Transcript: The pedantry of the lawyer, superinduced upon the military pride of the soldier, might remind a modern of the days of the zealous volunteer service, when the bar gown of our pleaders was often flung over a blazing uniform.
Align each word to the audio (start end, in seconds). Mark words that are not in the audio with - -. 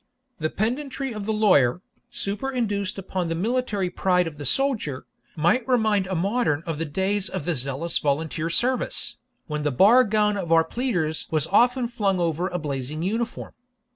The 0.39 0.49
pedantry 0.49 1.13
of 1.13 1.27
the 1.27 1.31
lawyer, 1.31 1.83
superinduced 2.09 2.97
upon 2.97 3.29
the 3.29 3.35
military 3.35 3.91
pride 3.91 4.25
of 4.25 4.39
the 4.39 4.47
soldier, 4.47 5.05
might 5.35 5.67
remind 5.67 6.07
a 6.07 6.15
modern 6.15 6.63
of 6.65 6.79
the 6.79 6.85
days 6.85 7.29
of 7.29 7.45
the 7.45 7.53
zealous 7.55 7.99
volunteer 7.99 8.49
service, 8.49 9.19
when 9.45 9.61
the 9.61 9.69
bar 9.69 10.03
gown 10.03 10.37
of 10.37 10.51
our 10.51 10.63
pleaders 10.63 11.27
was 11.29 11.45
often 11.45 11.87
flung 11.87 12.19
over 12.19 12.47
a 12.47 12.57
blazing 12.57 13.03
uniform. 13.03 13.53